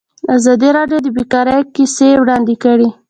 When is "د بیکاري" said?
1.03-1.57